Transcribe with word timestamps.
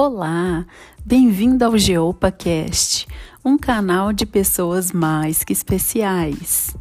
Olá, 0.00 0.64
bem-vindo 1.04 1.64
ao 1.64 1.76
GeopaCast, 1.76 3.08
um 3.44 3.58
canal 3.58 4.12
de 4.12 4.24
pessoas 4.24 4.92
mais 4.92 5.42
que 5.42 5.52
especiais. 5.52 6.72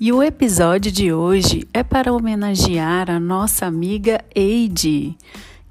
E 0.00 0.10
o 0.10 0.22
episódio 0.22 0.90
de 0.90 1.12
hoje 1.12 1.68
é 1.74 1.82
para 1.82 2.10
homenagear 2.10 3.10
a 3.10 3.20
nossa 3.20 3.66
amiga 3.66 4.24
Eide. 4.34 5.14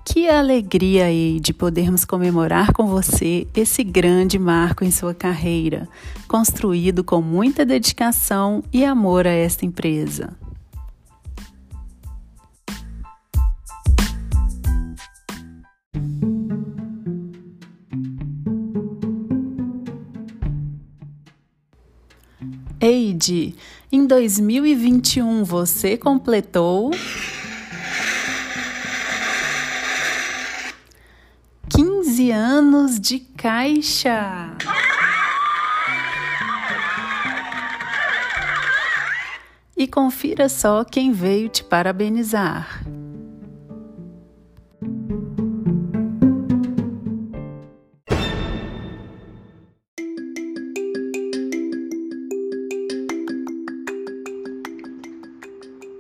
Que 0.06 0.30
alegria, 0.30 1.12
Eide, 1.12 1.52
podermos 1.52 2.06
comemorar 2.06 2.72
com 2.72 2.86
você 2.86 3.48
esse 3.56 3.84
grande 3.84 4.38
marco 4.38 4.86
em 4.86 4.92
sua 4.92 5.16
carreira, 5.16 5.90
construído 6.28 7.04
com 7.04 7.24
muita 7.24 7.66
dedicação 7.66 8.64
e 8.72 8.86
amor 8.86 9.26
a 9.26 9.32
esta 9.32 9.66
empresa. 9.66 10.38
Eide, 22.80 23.56
em 23.92 24.06
2021 24.06 25.44
você 25.44 25.98
completou 25.98 26.92
15 31.70 32.30
anos 32.30 33.00
de 33.00 33.20
caixa. 33.20 34.56
E 39.76 39.88
confira 39.88 40.48
só 40.48 40.84
quem 40.84 41.12
veio 41.12 41.50
te 41.50 41.64
parabenizar. 41.64 42.87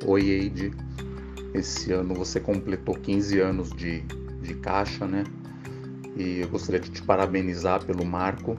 Oi, 0.07 0.29
Eide. 0.29 0.71
Esse 1.53 1.91
ano 1.91 2.15
você 2.15 2.39
completou 2.39 2.95
15 2.95 3.41
anos 3.41 3.73
de, 3.73 3.99
de 4.41 4.53
caixa, 4.53 5.05
né? 5.05 5.25
E 6.15 6.39
eu 6.39 6.47
gostaria 6.47 6.79
de 6.79 6.89
te 6.89 7.03
parabenizar 7.03 7.85
pelo 7.85 8.05
marco. 8.05 8.55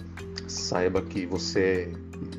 Saiba 0.47 1.01
que 1.01 1.25
você, 1.25 1.91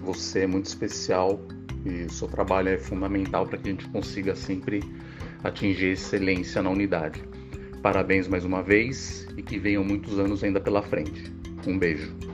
você 0.03 0.41
é 0.41 0.47
muito 0.47 0.67
especial 0.67 1.41
e 1.83 2.03
o 2.03 2.11
seu 2.11 2.27
trabalho 2.27 2.69
é 2.69 2.77
fundamental 2.77 3.47
para 3.47 3.57
que 3.57 3.69
a 3.69 3.71
gente 3.71 3.89
consiga 3.89 4.35
sempre 4.35 4.79
atingir 5.43 5.93
excelência 5.93 6.61
na 6.61 6.69
unidade. 6.69 7.23
Parabéns 7.81 8.27
mais 8.27 8.45
uma 8.45 8.61
vez 8.61 9.27
e 9.35 9.41
que 9.41 9.57
venham 9.57 9.83
muitos 9.83 10.19
anos 10.19 10.43
ainda 10.43 10.61
pela 10.61 10.83
frente. 10.83 11.33
Um 11.65 11.79
beijo. 11.79 12.28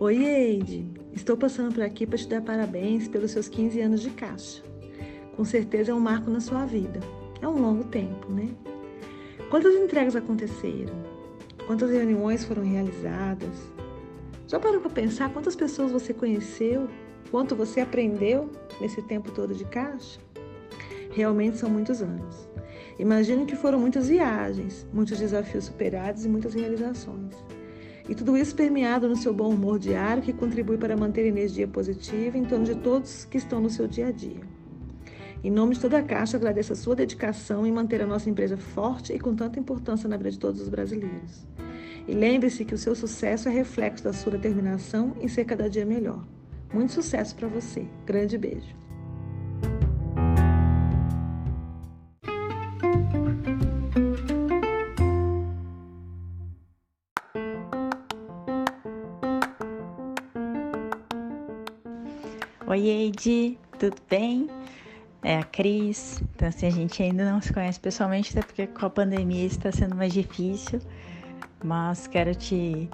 Oi, 0.00 0.24
Eide. 0.24 0.86
Estou 1.12 1.36
passando 1.36 1.74
por 1.74 1.82
aqui 1.82 2.06
para 2.06 2.16
te 2.16 2.28
dar 2.28 2.40
parabéns 2.40 3.08
pelos 3.08 3.32
seus 3.32 3.48
15 3.48 3.80
anos 3.80 4.00
de 4.00 4.10
caixa. 4.10 4.62
Com 5.34 5.44
certeza 5.44 5.90
é 5.90 5.94
um 5.94 5.98
marco 5.98 6.30
na 6.30 6.38
sua 6.38 6.64
vida. 6.64 7.00
É 7.42 7.48
um 7.48 7.60
longo 7.60 7.82
tempo, 7.82 8.30
né? 8.30 8.48
Quantas 9.50 9.74
entregas 9.74 10.14
aconteceram? 10.14 10.94
Quantas 11.66 11.90
reuniões 11.90 12.44
foram 12.44 12.62
realizadas? 12.62 13.72
Já 14.46 14.60
parou 14.60 14.80
para 14.80 14.90
pensar 14.90 15.32
quantas 15.32 15.56
pessoas 15.56 15.90
você 15.90 16.14
conheceu? 16.14 16.88
Quanto 17.28 17.56
você 17.56 17.80
aprendeu 17.80 18.52
nesse 18.80 19.02
tempo 19.02 19.32
todo 19.32 19.52
de 19.52 19.64
caixa? 19.64 20.20
Realmente 21.10 21.58
são 21.58 21.68
muitos 21.68 22.00
anos. 22.02 22.48
Imagino 23.00 23.46
que 23.46 23.56
foram 23.56 23.80
muitas 23.80 24.06
viagens, 24.08 24.86
muitos 24.92 25.18
desafios 25.18 25.64
superados 25.64 26.24
e 26.24 26.28
muitas 26.28 26.54
realizações. 26.54 27.47
E 28.08 28.14
tudo 28.14 28.36
isso 28.36 28.54
permeado 28.54 29.08
no 29.08 29.16
seu 29.16 29.34
bom 29.34 29.50
humor 29.50 29.78
diário, 29.78 30.22
que 30.22 30.32
contribui 30.32 30.78
para 30.78 30.96
manter 30.96 31.26
energia 31.26 31.68
positiva 31.68 32.38
em 32.38 32.44
torno 32.44 32.64
de 32.64 32.74
todos 32.74 33.26
que 33.26 33.36
estão 33.36 33.60
no 33.60 33.68
seu 33.68 33.86
dia 33.86 34.08
a 34.08 34.10
dia. 34.10 34.40
Em 35.44 35.50
nome 35.50 35.74
de 35.74 35.80
toda 35.80 35.98
a 35.98 36.02
Caixa, 36.02 36.36
agradeço 36.36 36.72
a 36.72 36.76
sua 36.76 36.96
dedicação 36.96 37.66
em 37.66 37.70
manter 37.70 38.02
a 38.02 38.06
nossa 38.06 38.28
empresa 38.28 38.56
forte 38.56 39.12
e 39.12 39.20
com 39.20 39.36
tanta 39.36 39.60
importância 39.60 40.08
na 40.08 40.16
vida 40.16 40.30
de 40.30 40.38
todos 40.38 40.60
os 40.60 40.68
brasileiros. 40.68 41.46
E 42.08 42.12
lembre-se 42.12 42.64
que 42.64 42.74
o 42.74 42.78
seu 42.78 42.94
sucesso 42.94 43.48
é 43.48 43.52
reflexo 43.52 44.02
da 44.02 44.12
sua 44.12 44.32
determinação 44.32 45.14
em 45.20 45.28
ser 45.28 45.44
cada 45.44 45.68
dia 45.68 45.84
melhor. 45.84 46.24
Muito 46.72 46.92
sucesso 46.92 47.36
para 47.36 47.46
você. 47.46 47.86
Grande 48.04 48.36
beijo. 48.36 48.74
Oi, 62.70 62.86
Eide, 62.86 63.58
tudo 63.78 63.96
bem? 64.10 64.46
É 65.22 65.38
a 65.38 65.42
Cris. 65.42 66.22
Então, 66.34 66.48
assim, 66.48 66.66
a 66.66 66.70
gente 66.70 67.02
ainda 67.02 67.24
não 67.24 67.40
se 67.40 67.50
conhece 67.50 67.80
pessoalmente, 67.80 68.38
até 68.38 68.46
porque 68.46 68.66
com 68.66 68.84
a 68.84 68.90
pandemia 68.90 69.46
está 69.46 69.72
sendo 69.72 69.94
mais 69.94 70.12
difícil. 70.12 70.78
Mas 71.64 72.06
quero 72.06 72.34
te 72.34 72.90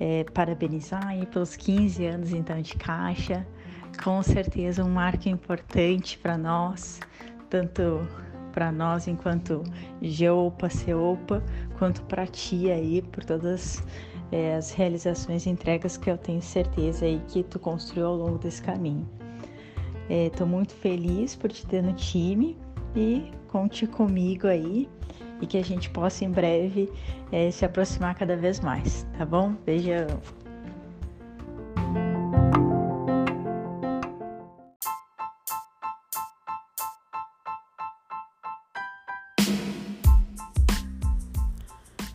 é, 0.00 0.24
parabenizar 0.32 1.14
pelos 1.26 1.56
15 1.56 2.06
anos, 2.06 2.32
então, 2.32 2.58
de 2.62 2.74
caixa. 2.76 3.46
Com 4.02 4.22
certeza 4.22 4.82
um 4.82 4.88
marco 4.88 5.28
importante 5.28 6.16
para 6.16 6.38
nós, 6.38 6.98
tanto 7.50 8.08
para 8.50 8.72
nós 8.72 9.08
enquanto 9.08 9.62
Geopa, 10.00 10.70
Ceopa, 10.70 11.44
quanto 11.78 12.00
para 12.04 12.26
ti 12.26 12.70
aí, 12.70 13.02
por 13.02 13.22
todas 13.26 13.82
é, 14.30 14.54
as 14.54 14.72
realizações 14.72 15.46
e 15.46 15.50
entregas 15.50 15.96
que 15.96 16.10
eu 16.10 16.18
tenho 16.18 16.42
certeza 16.42 17.04
aí 17.04 17.20
que 17.28 17.42
tu 17.42 17.58
construiu 17.58 18.06
ao 18.06 18.16
longo 18.16 18.38
desse 18.38 18.62
caminho. 18.62 19.08
Estou 20.08 20.46
é, 20.46 20.50
muito 20.50 20.74
feliz 20.74 21.36
por 21.36 21.50
te 21.50 21.66
ter 21.66 21.82
no 21.82 21.92
time 21.92 22.56
e 22.96 23.30
conte 23.48 23.86
comigo 23.86 24.46
aí 24.46 24.88
e 25.40 25.46
que 25.46 25.58
a 25.58 25.64
gente 25.64 25.90
possa 25.90 26.24
em 26.24 26.30
breve 26.30 26.90
é, 27.30 27.50
se 27.50 27.64
aproximar 27.64 28.14
cada 28.14 28.36
vez 28.36 28.60
mais, 28.60 29.06
tá 29.16 29.24
bom? 29.24 29.54
Beijão! 29.64 30.47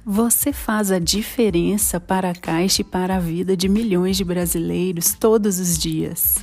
Você 0.06 0.52
faz 0.52 0.92
a 0.92 1.00
diferença 1.00 1.98
para 1.98 2.32
a 2.32 2.36
Caixa 2.36 2.82
e 2.82 2.84
para 2.84 3.16
a 3.16 3.20
vida 3.20 3.56
de 3.56 3.70
milhões 3.70 4.18
de 4.18 4.26
brasileiros 4.26 5.14
todos 5.14 5.60
os 5.60 5.78
dias. 5.78 6.40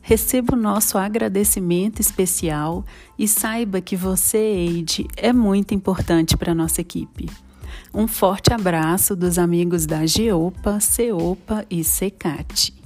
Receba 0.00 0.56
o 0.56 0.58
nosso 0.58 0.96
agradecimento 0.96 2.00
especial 2.00 2.86
e 3.18 3.28
saiba 3.28 3.82
que 3.82 3.96
você, 3.96 4.38
Eide, 4.38 5.06
é 5.14 5.30
muito 5.30 5.74
importante 5.74 6.38
para 6.38 6.52
a 6.52 6.54
nossa 6.54 6.80
equipe. 6.80 7.28
Um 7.92 8.08
forte 8.08 8.50
abraço 8.50 9.14
dos 9.14 9.38
amigos 9.38 9.84
da 9.84 10.06
Geopa, 10.06 10.80
Ceopa 10.80 11.66
e 11.68 11.84
Secate. 11.84 12.81